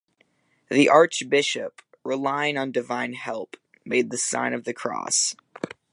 The 0.71 0.89
archbishop, 0.89 1.79
relying 2.03 2.57
on 2.57 2.71
divine 2.71 3.13
help, 3.13 3.55
made 3.85 4.09
the 4.09 4.17
sign 4.17 4.51
of 4.51 4.63
the 4.63 4.73
cross. 4.73 5.35